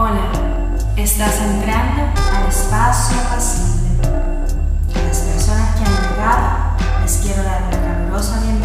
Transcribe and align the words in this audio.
Hola, 0.00 0.30
estás 0.96 1.40
entrando 1.40 2.02
al 2.32 2.48
espacio 2.48 3.16
pasible. 3.30 3.98
A 4.94 5.02
las 5.08 5.18
personas 5.18 5.74
que 5.74 5.84
han 5.84 5.90
llegado 5.90 7.02
les 7.02 7.16
quiero 7.16 7.42
dar 7.42 7.64
una 7.64 7.82
calurosa 7.82 8.38
bienvenida 8.38 8.57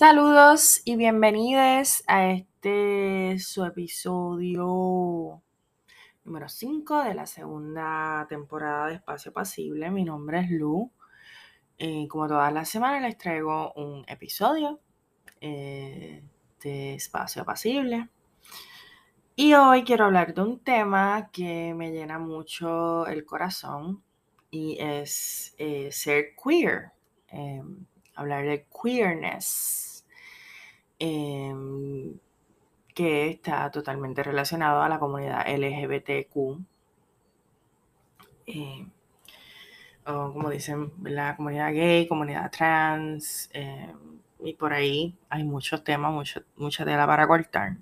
Saludos 0.00 0.80
y 0.86 0.96
bienvenidos 0.96 2.02
a 2.06 2.30
este 2.30 3.38
su 3.38 3.66
episodio 3.66 5.42
número 6.24 6.48
5 6.48 7.04
de 7.04 7.12
la 7.12 7.26
segunda 7.26 8.24
temporada 8.26 8.86
de 8.86 8.94
Espacio 8.94 9.30
Pasible. 9.30 9.90
Mi 9.90 10.02
nombre 10.04 10.40
es 10.40 10.50
Lu. 10.52 10.90
Eh, 11.76 12.08
como 12.08 12.28
todas 12.28 12.50
las 12.50 12.70
semanas 12.70 13.02
les 13.02 13.18
traigo 13.18 13.74
un 13.74 14.06
episodio 14.08 14.80
eh, 15.38 16.22
de 16.62 16.94
Espacio 16.94 17.44
Pasible. 17.44 18.08
Y 19.36 19.52
hoy 19.52 19.84
quiero 19.84 20.06
hablar 20.06 20.32
de 20.32 20.40
un 20.40 20.60
tema 20.60 21.28
que 21.30 21.74
me 21.74 21.92
llena 21.92 22.18
mucho 22.18 23.06
el 23.06 23.26
corazón 23.26 24.02
y 24.50 24.78
es 24.80 25.54
eh, 25.58 25.92
ser 25.92 26.34
queer. 26.42 26.92
Em, 27.28 27.84
hablar 28.14 28.46
de 28.46 28.66
queerness 28.82 29.89
Em, 31.00 32.18
que 32.94 33.30
está 33.30 33.70
totalmente 33.70 34.22
relacionado 34.22 34.82
a 34.82 34.88
la 34.88 34.98
comunidad 34.98 35.48
LGBTQ. 35.48 36.60
Eh, 38.46 38.86
o 40.06 40.32
como 40.32 40.50
dicen, 40.50 40.92
la 41.02 41.36
comunidad 41.36 41.72
gay, 41.72 42.06
comunidad 42.06 42.50
trans, 42.50 43.48
em, 43.54 44.20
y 44.40 44.54
por 44.54 44.72
ahí 44.74 45.16
hay 45.30 45.44
muchos 45.44 45.82
temas, 45.84 46.12
mucho, 46.12 46.42
mucha 46.56 46.84
tela 46.84 47.06
para 47.06 47.26
cortar. 47.26 47.76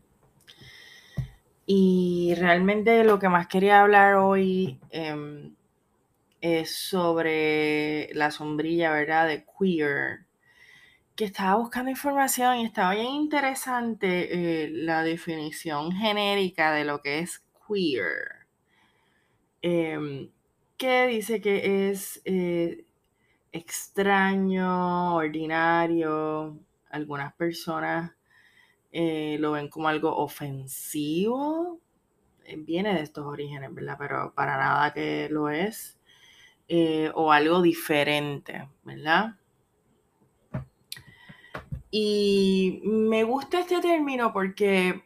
Y 1.67 2.35
realmente 2.39 3.05
lo 3.05 3.19
que 3.19 3.29
más 3.29 3.47
quería 3.49 3.81
hablar 3.83 4.15
hoy 4.15 4.79
em, 4.91 5.55
es 6.41 6.77
sobre 6.77 8.11
la 8.15 8.31
sombrilla, 8.31 8.93
¿verdad? 8.93 9.27
De 9.29 9.45
queer 9.45 10.28
que 11.19 11.25
estaba 11.25 11.57
buscando 11.57 11.91
información 11.91 12.59
y 12.59 12.65
estaba 12.65 12.95
bien 12.95 13.09
interesante 13.09 14.65
eh, 14.65 14.71
la 14.71 15.03
definición 15.03 15.91
genérica 15.91 16.73
de 16.73 16.85
lo 16.85 17.03
que 17.03 17.19
es 17.19 17.43
queer. 17.67 18.47
Em, 19.61 20.31
que 20.77 21.09
dice 21.09 21.41
que 21.41 21.91
es 21.91 22.23
eh, 22.25 22.85
extraño, 23.51 25.17
ordinario. 25.17 26.57
Algunas 26.89 27.35
personas 27.35 28.13
eh, 28.93 29.39
lo 29.41 29.53
ven 29.53 29.69
como 29.69 29.89
algo 29.89 30.17
ofensivo. 30.17 31.81
Viene 32.59 32.95
de 32.95 33.03
estos 33.03 33.27
orígenes, 33.27 33.75
¿verdad? 33.75 33.97
Pero 33.99 34.33
para 34.37 34.57
nada 34.57 34.95
que 34.95 35.29
lo 35.31 35.51
es. 35.51 35.99
o 37.15 37.33
algo 37.33 37.61
diferente, 37.63 38.69
¿verdad? 38.85 39.35
Y 41.91 42.81
me 42.85 43.25
gusta 43.25 43.61
este 43.61 43.81
término 43.81 44.33
porque 44.33 45.03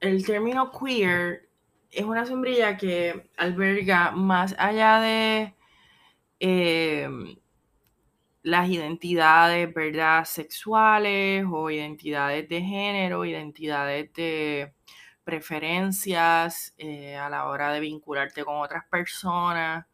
el 0.00 0.24
término 0.24 0.70
queer 0.70 1.48
es 1.90 2.04
una 2.04 2.26
sombrilla 2.26 2.76
que 2.76 3.30
alberga 3.36 4.10
más 4.10 4.54
allá 4.58 5.00
de 5.00 5.54
em, 6.40 7.36
las 8.42 8.68
identidades, 8.68 9.72
¿verdad? 9.72 10.24
Sexuales 10.24 11.44
o 11.50 11.70
identidades 11.70 12.48
de 12.48 12.60
género, 12.60 13.24
identidades 13.24 14.12
de 14.14 14.74
preferencias 15.24 16.74
eh, 16.76 17.16
a 17.16 17.30
la 17.30 17.46
hora 17.46 17.72
de 17.72 17.80
vincularte 17.80 18.44
con 18.44 18.56
otras 18.56 18.84
personas. 18.90 19.86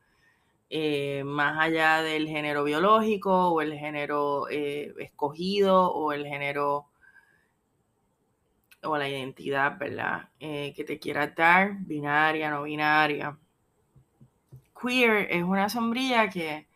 Eh, 0.72 1.24
más 1.24 1.58
allá 1.58 2.00
del 2.00 2.28
género 2.28 2.62
biológico 2.62 3.48
o 3.48 3.60
el 3.60 3.76
género 3.76 4.48
eh, 4.48 4.94
escogido 5.00 5.92
o 5.92 6.12
el 6.12 6.24
género 6.24 6.86
o 8.84 8.96
la 8.96 9.08
identidad, 9.08 9.76
¿verdad? 9.78 10.28
Eh, 10.38 10.72
que 10.76 10.84
te 10.84 11.00
quieras 11.00 11.34
dar, 11.34 11.74
binaria, 11.80 12.50
no 12.50 12.62
binaria. 12.62 13.36
Queer 14.80 15.26
es 15.32 15.42
una 15.42 15.68
sombrilla 15.68 16.30
que 16.30 16.68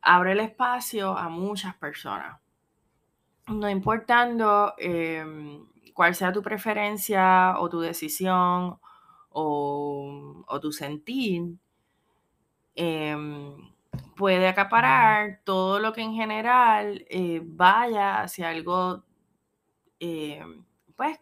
abre 0.00 0.32
el 0.32 0.40
espacio 0.40 1.18
a 1.18 1.28
muchas 1.28 1.74
personas. 1.74 2.40
No 3.48 3.68
importando 3.68 4.74
em, 4.78 5.66
cuál 5.94 6.14
sea 6.14 6.32
tu 6.32 6.42
preferencia 6.42 7.56
o 7.58 7.68
tu 7.68 7.80
decisión 7.80 8.78
o, 9.30 10.44
o 10.46 10.60
tu 10.60 10.70
sentir, 10.70 11.58
Em, 12.76 13.56
puede 14.16 14.48
acaparar 14.48 15.40
todo 15.44 15.78
lo 15.80 15.92
que 15.92 16.02
en 16.02 16.14
general 16.14 17.04
eh, 17.08 17.40
vaya 17.44 18.22
hacia 18.22 18.48
algo, 18.50 19.04
em, 20.00 20.64
pues, 20.96 21.20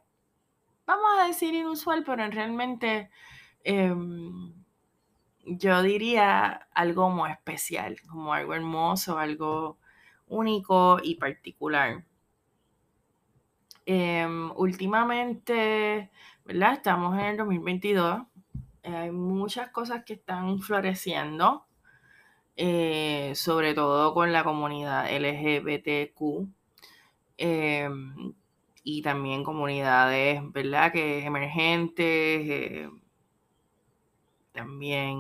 vamos 0.87 1.07
a 1.21 1.27
decir 1.27 1.55
inusual, 1.55 2.05
pero 2.05 2.27
realmente 2.31 3.11
em, 3.65 4.55
yo 5.47 5.83
diría 5.83 6.69
algo 6.75 7.11
muy 7.11 7.31
especial, 7.31 7.97
como 8.11 8.33
algo 8.35 8.55
hermoso, 8.55 9.19
algo 9.19 9.79
único 10.27 10.99
y 11.03 11.17
particular. 11.17 12.05
últimamente, 14.57 16.11
¿verdad? 16.45 16.75
Estamos 16.75 17.15
en 17.19 17.25
el 17.27 17.37
2022 17.37 18.23
hay 18.83 19.11
muchas 19.11 19.71
cosas 19.71 20.05
que 20.05 20.15
están 20.15 20.61
floreciendo, 20.61 21.67
eh, 22.57 23.33
sobre 23.35 23.75
todo 23.75 24.15
con 24.15 24.33
la 24.33 24.45
comunidad 24.45 25.11
LGBTQ 25.11 26.49
em, 27.39 28.35
y 28.85 29.03
también 29.03 29.45
comunidades, 29.45 30.43
¿verdad? 30.53 30.93
Que 30.93 31.25
emergentes, 31.25 32.05
eh, 32.07 32.91
también 34.53 35.17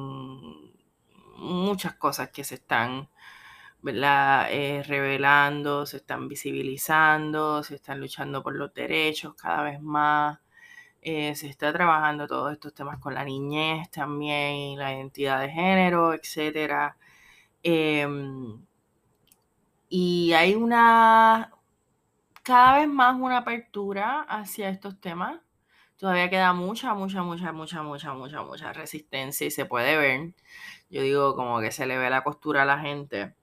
muchas 1.36 1.94
cosas 1.94 2.30
que 2.30 2.44
se 2.44 2.56
están, 2.56 3.08
¿verdad? 3.82 4.48
Eh, 4.52 4.82
revelando, 4.84 5.86
se 5.86 5.98
están 5.98 6.28
visibilizando, 6.28 7.62
se 7.62 7.76
están 7.76 8.00
luchando 8.00 8.42
por 8.42 8.54
los 8.56 8.74
derechos 8.74 9.34
cada 9.34 9.62
vez 9.64 9.80
más. 9.82 10.38
Eh, 11.02 11.34
se 11.34 11.48
está 11.48 11.72
trabajando 11.72 12.28
todos 12.28 12.52
estos 12.52 12.74
temas 12.74 12.98
con 13.00 13.14
la 13.14 13.24
niñez 13.24 13.90
también, 13.90 14.78
la 14.78 14.94
identidad 14.94 15.40
de 15.40 15.50
género, 15.50 16.14
etc. 16.14 16.94
Em, 17.62 18.64
y 19.88 20.32
hay 20.32 20.54
una, 20.54 21.52
cada 22.42 22.78
vez 22.78 22.88
más 22.88 23.16
una 23.20 23.38
apertura 23.38 24.22
hacia 24.22 24.68
estos 24.70 25.00
temas. 25.00 25.41
Todavía 25.96 26.30
queda 26.30 26.52
mucha, 26.52 26.94
mucha, 26.94 27.22
mucha, 27.22 27.52
mucha, 27.52 27.82
mucha, 27.82 28.12
mucha, 28.14 28.42
mucha 28.42 28.72
resistencia 28.72 29.46
y 29.46 29.50
se 29.50 29.66
puede 29.66 29.96
ver. 29.96 30.34
Yo 30.91 31.02
digo 31.02 31.36
como 31.36 31.60
que 31.60 31.72
se 31.72 31.86
le 31.86 31.98
ve 31.98 32.10
la 32.10 32.24
costura 32.24 32.62
a 32.62 32.64
la 32.66 32.78
gente. 32.80 33.34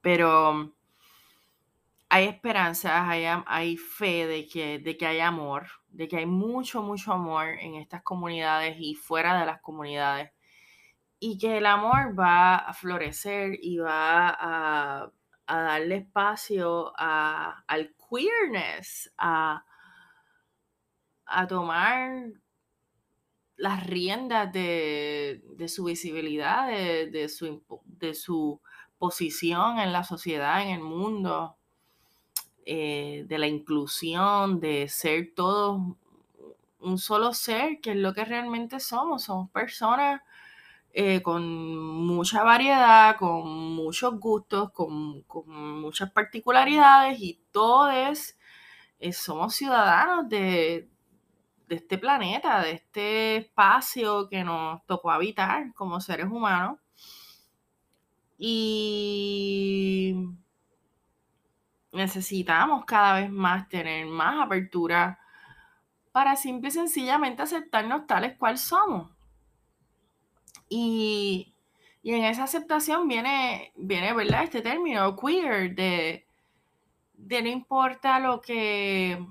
Pero 0.00 0.72
hay 2.08 2.26
esperanzas, 2.26 3.08
hay, 3.08 3.24
hay 3.46 3.76
fe 3.76 4.26
de 4.26 4.46
que, 4.46 4.78
de 4.78 4.96
que 4.96 5.06
hay 5.06 5.20
amor, 5.20 5.68
de 5.92 6.08
que 6.08 6.16
hay 6.18 6.26
mucho, 6.26 6.82
mucho 6.82 7.12
amor 7.12 7.48
en 7.60 7.74
estas 7.76 8.02
comunidades 8.02 8.76
y 8.78 8.94
fuera 8.94 9.38
de 9.38 9.46
las 9.46 9.60
comunidades. 9.60 10.32
Y 11.18 11.38
que 11.38 11.58
el 11.58 11.66
amor 11.66 12.18
va 12.18 12.56
a 12.56 12.72
florecer 12.72 13.58
y 13.62 13.78
va 13.78 14.36
a, 14.38 15.12
darle 15.46 15.96
espacio 15.96 16.92
al 16.96 17.94
queerness, 18.10 19.12
a, 19.18 19.64
tomar 21.48 22.24
las 23.56 23.86
riendas 23.86 24.52
de, 24.52 25.42
su 25.68 25.84
visibilidad, 25.84 26.68
de, 26.68 27.28
su, 27.28 27.62
de 27.84 28.14
su 28.14 28.60
posición 28.98 29.78
en 29.78 29.92
la 29.92 30.04
sociedad, 30.04 30.62
en 30.62 30.68
el 30.68 30.80
mundo. 30.80 31.58
Eh, 32.64 33.24
de 33.26 33.38
la 33.38 33.48
inclusión, 33.48 34.60
de 34.60 34.88
ser 34.88 35.32
todos 35.34 35.80
un 36.80 36.98
solo 36.98 37.32
ser, 37.32 37.80
que 37.80 37.92
es 37.92 37.96
lo 37.96 38.12
que 38.14 38.24
realmente 38.24 38.80
somos. 38.80 39.24
Somos 39.24 39.50
personas 39.50 40.22
eh, 40.92 41.22
con 41.22 41.44
mucha 42.06 42.44
variedad, 42.44 43.16
con 43.16 43.48
muchos 43.74 44.18
gustos, 44.20 44.70
con, 44.72 45.24
muchas 45.46 46.10
particularidades 46.12 47.18
y 47.20 47.40
todos 47.52 48.36
eh, 49.00 49.12
somos 49.12 49.54
ciudadanos 49.54 50.28
de, 50.28 50.88
de 51.68 51.76
este 51.76 51.98
planeta, 51.98 52.62
de 52.62 52.72
este 52.72 53.36
espacio 53.38 54.28
que 54.28 54.44
nos 54.44 54.84
tocó 54.86 55.10
habitar 55.10 55.72
como 55.74 56.00
seres 56.00 56.26
humanos. 56.26 56.78
Y 58.38 60.14
necesitamos 61.92 62.84
cada 62.84 63.20
vez 63.20 63.30
más 63.30 63.68
tener 63.68 64.06
más 64.06 64.44
apertura 64.44 65.18
para 66.10 66.36
simple 66.36 66.68
y 66.68 66.72
sencillamente 66.72 67.42
aceptarnos 67.42 68.06
tales 68.06 68.36
cual 68.36 68.58
somos. 68.58 69.10
Y, 70.68 71.54
en 72.02 72.24
esa 72.24 72.44
aceptación 72.44 73.06
viene, 73.08 73.72
viene, 73.76 74.12
¿verdad? 74.12 74.44
Este 74.44 74.62
término 74.62 75.16
queer, 75.16 75.74
de, 75.74 76.26
de 77.14 77.42
no 77.42 77.48
importa 77.48 78.18
lo 78.18 78.40
que, 78.40 79.24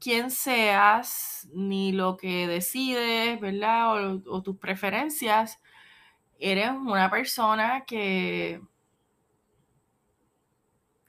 quién 0.00 0.30
seas, 0.30 1.48
ni 1.54 1.92
lo 1.92 2.16
que 2.16 2.46
decides, 2.46 3.40
¿verdad? 3.40 4.16
O, 4.16 4.22
o 4.36 4.42
tus 4.42 4.58
preferencias, 4.58 5.60
eres 6.38 6.70
una 6.70 7.10
persona 7.10 7.84
que 7.86 8.60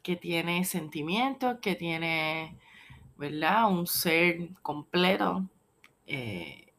que 0.10 0.16
tiene 0.16 0.66
sentimientos, 0.66 1.60
que 1.62 1.76
tiene, 1.76 2.58
¿verdad? 3.16 3.70
Un 3.70 3.86
ser 3.86 4.56
completo 4.64 5.48
eh, 6.08 6.74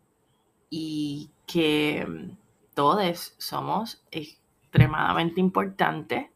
y 0.68 1.30
que 1.46 2.04
mm, 2.08 2.36
todos 2.74 3.36
somos 3.38 4.02
extremadamente 4.10 5.40
importantes, 5.40 6.26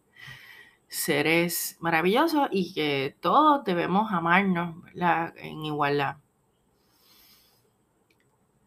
seres 0.87 1.79
maravillosos 1.81 2.46
y 2.52 2.73
que 2.73 3.17
todos 3.19 3.64
debemos 3.64 4.12
amarnos 4.12 4.76
en 4.94 5.64
igualdad. 5.64 6.19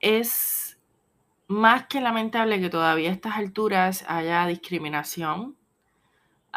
Es 0.01 0.77
más 1.47 1.87
que 1.87 2.01
lamentable 2.01 2.59
que 2.59 2.69
todavía 2.69 3.09
a 3.09 3.13
estas 3.13 3.37
alturas 3.37 4.03
haya 4.05 4.45
discriminación 4.47 5.56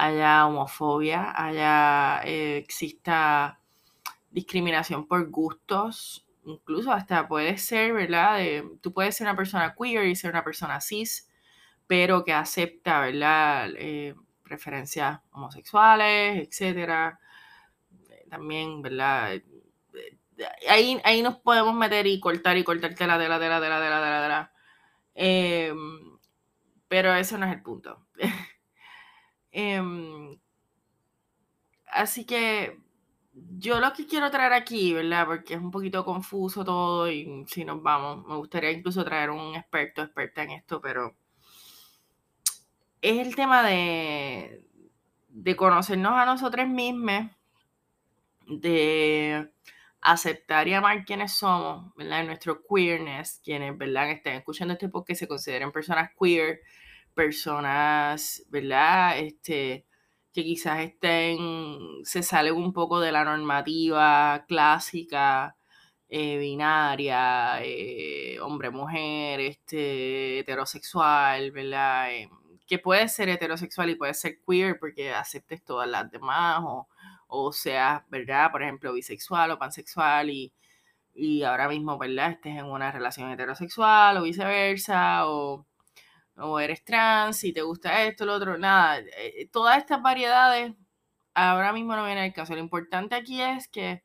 haya 0.07 0.47
homofobia, 0.47 1.33
haya 1.37 2.23
eh, 2.25 2.59
exista 2.59 3.61
discriminación 4.31 5.07
por 5.07 5.29
gustos, 5.31 6.27
incluso 6.45 6.93
hasta 6.93 7.29
puede 7.29 7.59
ser, 7.59 7.93
¿verdad? 7.93 8.41
tú 8.81 8.93
puedes 8.93 9.17
ser 9.17 9.27
una 9.27 9.37
persona 9.37 9.75
queer 9.79 10.07
y 10.07 10.17
ser 10.17 10.31
una 10.31 10.45
persona 10.45 10.81
cis, 10.81 11.29
pero 11.87 12.25
que 12.25 12.33
acepta, 12.33 13.01
¿verdad? 13.01 13.71
Eh, 13.77 14.15
preferencias 14.43 15.21
homosexuales, 15.33 16.49
etcétera. 16.49 17.19
También, 18.29 18.83
¿verdad? 18.83 19.41
Ahí, 20.69 21.01
ahí 21.05 21.23
nos 21.23 21.37
podemos 21.39 21.75
meter 21.75 22.07
y 22.07 22.21
cortar 22.21 22.57
y 22.57 22.65
cortar 22.65 22.95
tela, 22.95 23.19
tela, 23.19 23.39
tela, 23.39 23.61
tela, 23.61 23.81
tela, 23.81 24.01
tela, 24.01 24.23
tela. 24.23 24.53
Em, 25.15 26.19
pero 26.89 27.15
eso 27.15 27.39
no 27.39 27.47
es 27.47 27.53
el 27.53 27.63
punto. 27.63 28.07
Em, 29.53 30.39
así 31.87 32.25
que 32.25 32.79
yo 33.59 33.81
lo 33.81 33.93
que 33.93 34.07
quiero 34.07 34.31
traer 34.31 34.53
aquí, 34.53 34.93
¿verdad? 34.93 35.27
Porque 35.27 35.55
es 35.55 35.61
un 35.61 35.71
poquito 35.71 36.05
confuso 36.05 36.65
todo 36.65 37.11
y 37.11 37.45
si 37.49 37.65
nos 37.65 37.83
vamos, 37.83 38.27
me 38.27 38.37
gustaría 38.37 38.71
incluso 38.71 39.05
traer 39.05 39.31
un 39.31 39.55
experto, 39.55 40.03
experta 40.03 40.43
en 40.43 40.51
esto, 40.53 40.81
pero 40.81 41.17
es 43.03 43.27
el 43.27 43.35
tema 43.35 43.63
de, 43.63 44.67
de 45.29 45.57
conocernos 45.57 46.13
a 46.13 46.27
nosotros 46.27 46.69
mismos, 46.69 47.31
de 48.47 49.51
aceptar 50.01 50.67
y 50.69 50.75
amar 50.75 51.05
quienes 51.05 51.33
somos, 51.35 51.95
¿verdad? 51.95 52.25
Nuestro 52.25 52.63
queerness, 52.67 53.41
quienes, 53.45 53.77
¿verdad? 53.77 54.11
Estén 54.11 54.37
escuchando 54.37 54.75
este 54.75 54.89
podcast 54.89 55.21
se 55.21 55.29
consideren 55.29 55.73
personas 55.73 56.11
queer, 56.19 56.61
personas, 57.15 58.45
¿verdad? 58.51 59.19
Este, 59.19 59.87
que 60.33 60.45
quizás 60.45 60.81
estén, 60.81 61.39
se 62.05 62.23
salen 62.23 62.55
un 62.55 62.73
poco 62.73 63.01
de 63.01 63.13
la 63.13 63.25
normativa 63.25 64.45
clásica, 64.49 65.57
eh, 66.09 66.39
binaria, 66.39 67.61
eh, 67.63 68.39
hombre-mujer, 68.41 69.41
este, 69.41 70.41
heterosexual, 70.41 71.51
¿verdad? 71.53 72.13
Eh, 72.13 72.29
que 72.67 72.79
puede 72.79 73.09
ser 73.09 73.29
heterosexual 73.29 73.91
y 73.91 73.97
puede 73.97 74.15
ser 74.15 74.39
queer 74.47 74.79
porque 74.79 75.13
aceptes 75.13 75.65
todas 75.65 75.89
las 75.89 76.11
demás, 76.11 76.61
o, 76.65 76.89
o 77.29 77.53
seas, 77.53 78.03
¿verdad? 78.11 78.51
Por 78.53 78.63
ejemplo, 78.63 78.93
bisexual 78.93 79.51
o 79.53 79.59
pansexual 79.59 80.31
y, 80.31 80.53
y 81.15 81.43
ahora 81.43 81.69
mismo, 81.69 81.99
¿verdad? 81.99 82.33
Estés 82.33 82.57
en 82.59 82.67
una 82.67 82.93
relación 82.93 83.31
heterosexual 83.31 84.19
o 84.19 84.23
viceversa, 84.23 85.27
o 85.29 85.67
o 86.37 86.61
eres 86.61 86.85
trans, 86.85 87.45
y 87.45 87.53
te 87.53 87.63
gusta 87.63 88.05
esto, 88.05 88.25
lo 88.25 88.35
otro, 88.35 88.59
nada, 88.59 89.01
eh, 89.19 89.49
todas 89.53 89.79
estas 89.79 90.03
variedades 90.03 90.73
ahora 91.35 91.73
mismo 91.73 91.95
no 91.97 92.05
viene 92.05 92.27
el 92.27 92.33
caso. 92.33 92.55
Lo 92.55 92.61
importante 92.61 93.15
aquí 93.15 93.41
es 93.41 93.69
que 93.69 94.03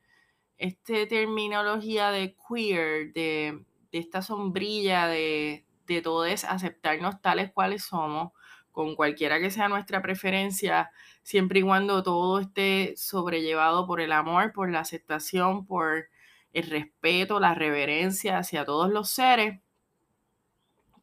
esta 0.58 1.08
terminología 1.08 2.12
de 2.12 2.36
queer, 2.48 3.14
de, 3.14 3.66
esta 3.92 4.22
sombrilla 4.22 5.08
de, 5.08 5.66
de 5.88 6.02
todo 6.02 6.26
es 6.26 6.44
aceptarnos 6.44 7.22
tales 7.22 7.52
cuales 7.52 7.84
somos, 7.84 8.34
con 8.72 8.96
cualquiera 8.96 9.40
que 9.40 9.52
sea 9.52 9.70
nuestra 9.70 10.02
preferencia, 10.02 10.92
siempre 11.24 11.60
y 11.60 11.64
cuando 11.64 12.04
todo 12.04 12.40
esté 12.40 12.94
sobrellevado 12.98 13.88
por 13.88 14.02
el 14.02 14.12
amor, 14.12 14.52
por 14.54 14.70
la 14.70 14.82
aceptación, 14.82 15.66
por 15.66 16.10
el 16.52 16.70
respeto, 16.70 17.40
la 17.40 17.54
reverencia 17.56 18.38
hacia 18.38 18.66
todos 18.66 18.92
los 18.92 19.10
seres, 19.10 19.62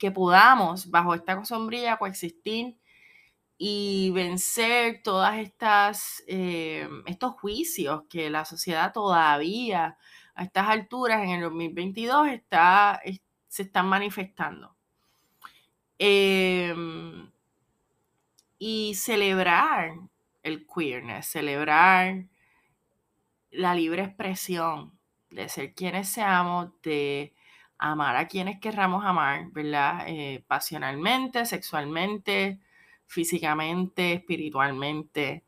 que 0.03 0.11
podamos 0.11 0.91
bajo 0.91 1.15
esta 1.15 1.45
sombrilla 1.45 1.97
coexistir 1.97 2.77
y 3.57 4.11
vencer 4.11 5.01
todas 5.05 5.39
estas 5.39 6.25
eh, 6.27 6.89
estos 7.07 7.35
juicios 7.35 8.03
que 8.11 8.29
la 8.29 8.45
sociedad 8.45 8.93
todavía 8.93 9.97
a 10.35 10.43
estas 10.43 10.69
alturas 10.69 11.23
en 11.23 11.31
el 11.31 11.43
2022 11.43 12.31
está, 12.31 13.01
se 13.47 13.63
están 13.63 13.87
manifestando. 13.87 14.75
Em, 16.01 17.31
y 18.59 18.95
celebrar 18.97 20.01
el 20.43 20.67
queerness, 20.67 21.27
celebrar 21.27 22.25
la 23.53 23.73
libre 23.77 24.03
expresión 24.03 24.99
de 25.31 25.49
ser 25.49 25.75
quienes 25.75 26.09
seamos, 26.09 26.71
de 26.83 27.37
amar 27.91 28.17
a 28.17 28.29
quienes 28.29 28.61
querramos 28.61 29.05
amar, 29.05 29.51
¿verdad? 29.51 30.05
Eh, 30.07 30.45
pasionalmente, 30.47 31.45
sexualmente, 31.47 32.61
físicamente, 33.07 34.15
espiritualmente, 34.15 35.45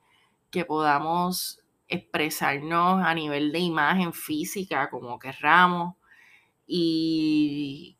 que 0.50 0.64
podamos 0.64 1.60
expresarnos 1.88 3.04
a 3.04 3.14
nivel 3.14 3.52
de 3.52 3.60
imagen 3.60 4.12
física 4.12 4.90
como 4.90 5.18
querramos 5.18 5.94
y 6.66 7.96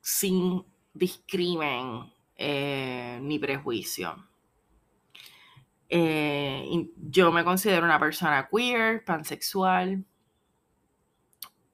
sin 0.00 0.64
discrimen 0.94 2.12
eh, 2.36 3.18
ni 3.22 3.40
prejuicio. 3.40 4.24
Eh, 5.88 6.88
yo 6.96 7.32
me 7.32 7.44
considero 7.44 7.84
una 7.84 7.98
persona 7.98 8.48
queer, 8.48 9.04
pansexual, 9.04 10.04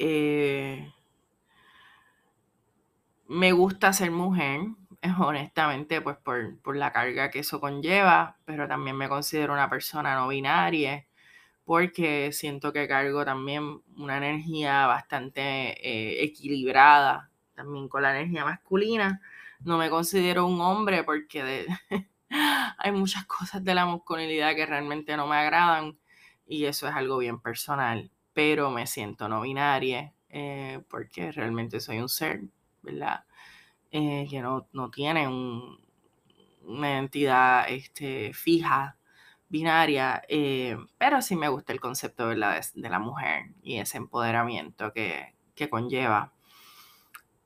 eh, 0.05 0.93
me 3.29 3.53
gusta 3.53 3.93
ser 3.93 4.11
mujer, 4.11 4.63
honestamente, 5.19 6.01
pues 6.01 6.17
por, 6.17 6.77
la 6.77 6.93
carga 6.93 7.31
que 7.31 7.41
eso 7.41 7.61
conlleva, 7.61 8.37
pero 8.45 8.67
también 8.67 8.97
me 8.97 9.09
considero 9.09 9.53
una 9.53 9.71
persona 9.71 10.17
no 10.17 10.29
binaria, 10.29 11.07
porque 11.65 12.33
siento 12.33 12.73
que 12.73 12.89
cargo 12.89 13.25
también 13.25 13.81
una 13.97 14.17
energía 14.19 14.87
bastante 14.89 15.41
eh, 15.41 16.25
equilibrada, 16.25 17.31
también 17.55 17.89
con 17.89 18.03
la 18.03 18.19
energía 18.19 18.45
masculina. 18.45 19.23
No 19.61 19.79
me 19.79 19.91
considero 19.91 20.47
un 20.47 20.61
hombre 20.61 21.05
porque 21.05 21.67
hay 22.79 22.93
muchas 22.93 23.25
cosas 23.27 23.63
de 23.65 23.75
la 23.75 23.87
masculinidad 23.87 24.57
que 24.57 24.67
realmente 24.67 25.17
no 25.17 25.29
me 25.29 25.37
agradan 25.37 25.99
y 26.47 26.65
eso 26.65 26.89
es 26.89 26.95
algo 26.95 27.19
bien 27.19 27.41
personal 27.41 28.11
pero 28.33 28.71
me 28.71 28.87
siento 28.87 29.29
no 29.29 29.41
binaria 29.41 30.13
eh, 30.29 30.83
porque 30.89 31.33
realmente 31.33 31.81
soy 31.81 31.99
un 31.99 32.09
ser, 32.09 32.43
¿verdad? 32.83 33.25
Eh, 33.91 34.27
que 34.31 34.41
no, 34.41 34.67
tiene 34.91 35.29
una 35.29 36.91
identidad 36.91 37.69
este, 37.69 38.33
fija, 38.33 38.97
binaria, 39.51 40.23
eh, 40.29 40.79
pero 40.97 41.21
sí 41.21 41.37
me 41.37 41.49
gusta 41.49 41.75
el 41.75 41.81
concepto 41.81 42.29
¿verdad? 42.29 42.63
De, 42.75 42.89
la 42.89 42.99
mujer 42.99 43.51
y 43.63 43.77
ese 43.79 43.99
empoderamiento 43.99 44.93
que, 44.95 45.35
conlleva. 45.71 46.33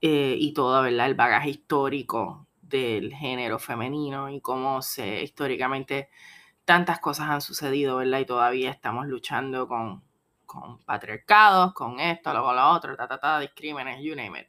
eh, 0.00 0.36
y 0.38 0.54
todo, 0.54 0.82
¿verdad? 0.82 1.06
El 1.06 1.14
bagaje 1.14 1.50
histórico 1.50 2.46
del 2.62 3.12
género 3.14 3.58
femenino 3.58 4.30
y 4.30 4.40
cómo 4.40 4.82
se 4.82 5.22
históricamente 5.22 6.08
tantas 6.64 7.00
cosas 7.00 7.28
han 7.30 7.40
sucedido, 7.42 7.96
¿verdad? 7.98 8.20
Y 8.20 8.26
todavía 8.26 8.70
estamos 8.70 9.06
luchando 9.06 9.68
con, 9.68 10.02
con 10.60 10.78
patriarcados, 10.84 11.72
con 11.74 12.00
esto, 12.00 12.32
luego 12.32 12.52
lo 12.52 12.70
otro, 12.70 12.96
ta, 12.96 13.06
ta, 13.06 13.18
ta, 13.18 13.40
discrímenes, 13.40 14.02
you 14.02 14.14
name 14.14 14.40
it. 14.40 14.46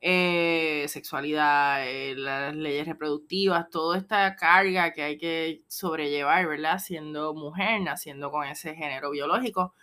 Eh, 0.00 0.84
sexualidad, 0.88 1.88
eh, 1.88 2.14
las 2.16 2.54
leyes 2.54 2.86
reproductivas, 2.86 3.68
toda 3.68 3.98
esta 3.98 4.36
carga 4.36 4.92
que 4.92 5.02
hay 5.02 5.18
que 5.18 5.62
sobrellevar, 5.66 6.46
¿verdad? 6.46 6.78
Siendo 6.78 7.34
mujer, 7.34 7.80
naciendo 7.80 8.30
con 8.30 8.46
ese 8.46 8.74
género 8.74 9.10
biológico, 9.10 9.74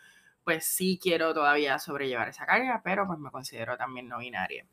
pues 0.44 0.66
sí 0.66 1.00
quiero 1.02 1.34
todavía 1.34 1.80
sobrellevar 1.80 2.30
esa 2.30 2.46
carga, 2.46 2.82
pero 2.84 3.08
pues 3.08 3.20
me 3.20 3.32
considero 3.32 3.78
también 3.78 4.08
no 4.08 4.20
binaria. 4.20 4.66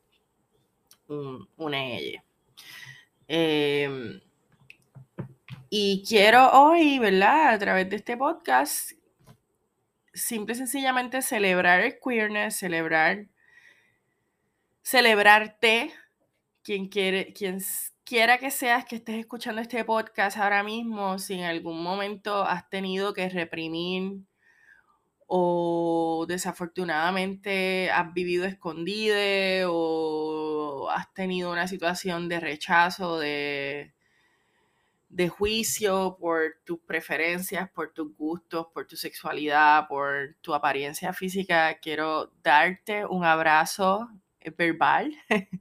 Un, 1.09 1.49
una 1.57 1.85
ella. 1.85 2.23
Em, 3.27 4.21
y 5.71 6.05
quiero 6.07 6.51
hoy, 6.53 6.99
¿verdad? 6.99 7.55
A 7.55 7.59
través 7.59 7.89
de 7.91 7.97
este 7.97 8.17
podcast, 8.17 8.93
simple 10.15 10.55
y 10.55 10.59
sencillamente 10.59 11.23
celebrar 11.23 11.81
el 11.81 11.99
queerness, 12.03 12.57
celebrar 12.57 13.27
celebrarte, 14.83 15.93
quien, 16.63 16.89
quiere, 16.89 17.33
quien 17.33 17.59
quiera 18.05 18.39
que 18.39 18.51
seas 18.51 18.85
que 18.85 18.97
estés 18.97 19.17
escuchando 19.17 19.61
este 19.63 19.85
podcast 19.85 20.37
ahora 20.37 20.63
mismo, 20.63 21.19
si 21.19 21.35
en 21.35 21.45
algún 21.45 21.83
momento 21.83 22.45
has 22.45 22.69
tenido 22.69 23.15
que 23.15 23.29
reprimir 23.29 24.21
o 25.27 26.27
desafortunadamente 26.29 27.91
has 27.91 28.13
vivido 28.13 28.45
escondido 28.45 29.17
o 29.73 30.91
has 30.91 31.13
tenido 31.15 31.51
una 31.51 31.67
situación 31.69 32.29
de 32.29 32.41
rechazo, 32.41 33.19
de, 33.19 33.95
de 35.13 35.29
juicio 35.29 36.17
por 36.19 36.57
tus 36.65 36.81
preferencias, 36.81 37.71
por 37.71 37.93
tus 37.93 38.17
gustos, 38.17 38.69
por 38.73 38.87
tu 38.87 38.97
sexualidad, 38.97 39.87
por 39.87 40.37
tu 40.41 40.55
apariencia 40.55 41.13
física, 41.13 41.79
quiero 41.81 42.33
darte 42.43 43.05
un 43.05 43.23
abrazo 43.23 44.09
verbal 44.57 45.15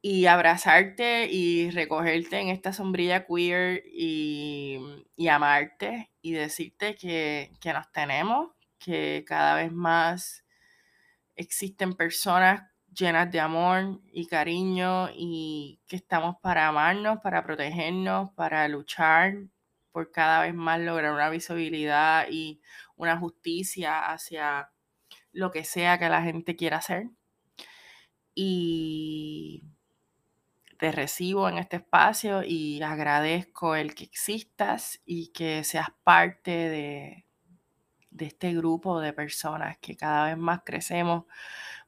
y 0.00 0.26
abrazarte 0.26 1.26
y 1.28 1.70
recogerte 1.70 2.38
en 2.38 2.48
esta 2.48 2.72
sombrilla 2.72 3.26
queer 3.26 3.82
y, 3.92 5.02
amarte 5.28 6.12
y 6.22 6.32
decirte 6.32 6.94
que, 6.94 7.50
que 7.60 7.72
nos 7.72 7.90
tenemos, 7.90 8.52
que 8.78 9.24
cada 9.26 9.56
vez 9.56 9.72
más 9.72 10.44
existen 11.34 11.94
personas 11.94 12.62
llenas 12.94 13.30
de 13.30 13.40
amor 13.40 14.00
y 14.12 14.26
cariño 14.26 15.08
y 15.14 15.80
que 15.86 15.96
estamos 15.96 16.36
para 16.40 16.68
amarnos, 16.68 17.18
para 17.20 17.44
protegernos, 17.44 18.30
para 18.32 18.66
luchar 18.68 19.34
por 19.92 20.10
cada 20.10 20.42
vez 20.42 20.54
más 20.54 20.80
lograr 20.80 21.12
una 21.12 21.30
visibilidad 21.30 22.26
y 22.30 22.60
una 22.96 23.16
justicia 23.18 24.10
hacia 24.12 24.70
lo 25.32 25.50
que 25.50 25.64
sea 25.64 25.98
que 25.98 26.08
la 26.08 26.22
gente 26.22 26.56
quiera 26.56 26.78
hacer. 26.78 27.10
Y 28.34 29.64
te 30.78 30.90
recibo 30.90 31.48
en 31.48 31.58
este 31.58 31.76
espacio 31.76 32.42
y 32.42 32.82
agradezco 32.82 33.76
el 33.76 33.94
que 33.94 34.04
existas 34.04 35.00
y 35.06 35.28
que 35.32 35.62
seas 35.62 35.88
parte 36.02 36.50
de, 36.50 37.26
de 38.10 38.26
este 38.26 38.54
grupo 38.54 39.00
de 39.00 39.12
personas 39.12 39.78
que 39.78 39.96
cada 39.96 40.26
vez 40.26 40.36
más 40.36 40.62
crecemos 40.64 41.24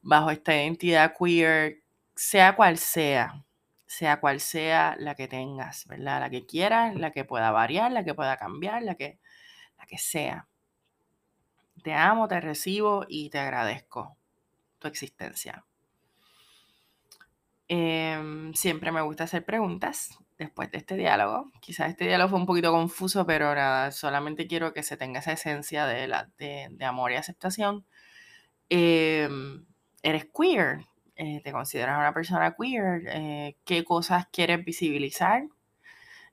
bajo 0.06 0.30
esta 0.30 0.54
identidad 0.54 1.14
queer, 1.18 1.82
sea 2.14 2.54
cual 2.54 2.78
sea, 2.78 3.44
sea 3.86 4.20
cual 4.20 4.38
sea 4.38 4.94
la 5.00 5.16
que 5.16 5.26
tengas, 5.26 5.84
¿verdad? 5.86 6.20
La 6.20 6.30
que 6.30 6.46
quieras, 6.46 6.94
la 6.94 7.10
que 7.10 7.24
pueda 7.24 7.50
variar, 7.50 7.90
la 7.90 8.04
que 8.04 8.14
pueda 8.14 8.36
cambiar, 8.36 8.84
la 8.84 8.94
que, 8.94 9.18
la 9.76 9.86
que 9.86 9.98
sea. 9.98 10.46
Te 11.82 11.92
amo, 11.92 12.28
te 12.28 12.40
recibo 12.40 13.04
y 13.08 13.30
te 13.30 13.40
agradezco 13.40 14.16
tu 14.78 14.86
existencia. 14.86 15.64
Em, 17.68 18.54
siempre 18.54 18.92
me 18.92 19.00
gusta 19.02 19.24
hacer 19.24 19.44
preguntas 19.44 20.16
después 20.38 20.70
de 20.70 20.78
este 20.78 20.94
diálogo. 20.96 21.50
Quizás 21.60 21.90
este 21.90 22.06
diálogo 22.06 22.30
fue 22.30 22.38
un 22.38 22.46
poquito 22.46 22.70
confuso, 22.70 23.26
pero 23.26 23.52
nada, 23.56 23.90
solamente 23.90 24.46
quiero 24.46 24.72
que 24.72 24.84
se 24.84 24.96
tenga 24.96 25.18
esa 25.18 25.32
esencia 25.32 25.84
de, 25.86 26.06
la, 26.06 26.30
de, 26.38 26.84
amor 26.84 27.10
y 27.10 27.16
aceptación. 27.16 27.84
Em, 28.68 29.66
eres 30.06 30.26
queer, 30.26 30.86
eh, 31.16 31.40
te 31.42 31.50
consideras 31.50 31.98
una 31.98 32.14
persona 32.14 32.54
queer, 32.54 33.02
eh, 33.08 33.56
qué 33.64 33.84
cosas 33.84 34.28
quieres 34.30 34.64
visibilizar, 34.64 35.42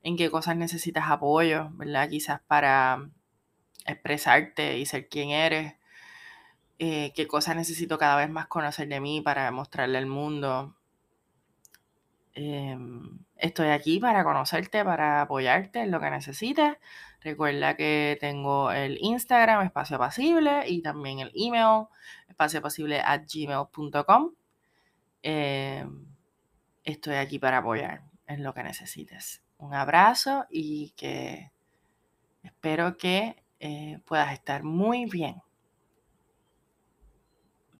en 0.04 0.16
qué 0.16 0.30
cosas 0.30 0.56
necesitas 0.58 1.10
apoyo, 1.10 1.72
¿verdad? 1.74 2.08
Quizás 2.08 2.42
para 2.42 3.10
expresarte 3.88 4.78
y 4.78 4.86
ser 4.86 5.10
quien 5.10 5.32
eres. 5.32 5.74
Eh, 6.80 7.14
qué 7.16 7.28
cosas 7.28 7.56
necesito 7.56 7.98
cada 7.98 8.18
vez 8.18 8.30
más 8.30 8.48
conocer 8.48 8.88
de 8.88 9.00
mí 9.00 9.22
para 9.22 9.50
mostrarle 9.52 9.98
al 9.98 10.08
mundo. 10.08 10.76
Em, 12.36 13.20
estoy 13.38 13.70
aquí 13.70 14.00
para 14.00 14.24
conocerte, 14.24 14.84
para 14.84 15.22
apoyarte 15.22 15.82
en 15.82 15.92
lo 15.92 16.00
que 16.00 16.10
necesites. 16.10 16.78
Recuerda 17.22 17.76
que 17.78 18.18
tengo 18.20 18.72
el 18.72 18.98
Instagram, 19.02 19.66
espacio 19.66 19.98
pasible, 19.98 20.68
y 20.68 20.82
también 20.82 21.20
el 21.20 21.32
email, 21.36 21.86
espacio 22.34 22.62
pasible 22.62 23.00
at 23.00 23.24
gmail.com. 23.26 24.32
Em, 25.22 26.06
estoy 26.84 27.16
aquí 27.16 27.40
para 27.40 27.60
apoyar 27.60 28.04
en 28.28 28.44
lo 28.44 28.54
que 28.54 28.64
necesites. 28.64 29.42
Un 29.58 29.74
abrazo 29.74 30.46
y 30.50 30.92
que 30.98 31.52
espero 32.44 32.98
que 32.98 33.44
eh, 33.60 34.00
puedas 34.06 34.34
estar 34.34 34.64
muy 34.64 35.06
bien. 35.06 35.42